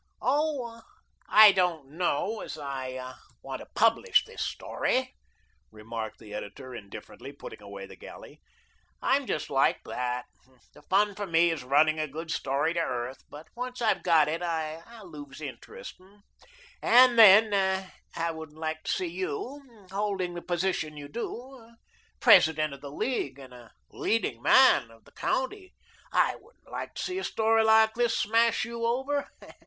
"Oh, 0.19 0.81
I 1.29 1.51
don't 1.51 1.91
know 1.91 2.41
as 2.41 2.57
I 2.57 3.13
want 3.43 3.59
to 3.59 3.67
publish 3.75 4.25
this 4.25 4.43
story," 4.43 5.13
remarked 5.69 6.17
the 6.17 6.33
editor, 6.33 6.73
indifferently, 6.73 7.31
putting 7.31 7.61
away 7.61 7.85
the 7.85 7.95
galley. 7.95 8.41
"I'm 8.99 9.27
just 9.27 9.51
like 9.51 9.83
that. 9.83 10.25
The 10.73 10.81
fun 10.81 11.13
for 11.13 11.27
me 11.27 11.51
is 11.51 11.63
running 11.63 11.99
a 11.99 12.07
good 12.07 12.31
story 12.31 12.73
to 12.73 12.79
earth, 12.79 13.23
but 13.29 13.49
once 13.55 13.79
I've 13.79 14.01
got 14.01 14.27
it, 14.27 14.41
I 14.41 14.81
lose 15.03 15.39
interest. 15.39 16.01
And, 16.81 17.19
then, 17.19 17.85
I 18.15 18.31
wouldn't 18.31 18.57
like 18.57 18.81
to 18.85 18.91
see 18.91 19.05
you 19.05 19.85
holding 19.91 20.33
the 20.33 20.41
position 20.41 20.97
you 20.97 21.09
do, 21.09 21.75
President 22.19 22.73
of 22.73 22.81
the 22.81 22.89
League 22.89 23.37
and 23.37 23.53
a 23.53 23.71
leading 23.91 24.41
man 24.41 24.89
of 24.89 25.05
the 25.05 25.11
county 25.11 25.75
I 26.11 26.37
wouldn't 26.41 26.71
like 26.71 26.95
to 26.95 27.03
see 27.03 27.19
a 27.19 27.23
story 27.23 27.63
like 27.63 27.93
this 27.93 28.17
smash 28.17 28.65
you 28.65 28.83
over. 28.83 29.29